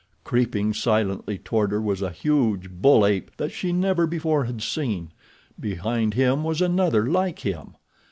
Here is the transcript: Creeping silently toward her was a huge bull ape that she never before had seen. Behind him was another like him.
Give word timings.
Creeping 0.23 0.73
silently 0.73 1.37
toward 1.37 1.69
her 1.69 1.79
was 1.79 2.01
a 2.01 2.09
huge 2.09 2.71
bull 2.71 3.05
ape 3.05 3.29
that 3.37 3.51
she 3.51 3.71
never 3.71 4.07
before 4.07 4.45
had 4.45 4.59
seen. 4.63 5.11
Behind 5.59 6.15
him 6.15 6.43
was 6.43 6.59
another 6.59 7.05
like 7.05 7.37
him. 7.41 7.75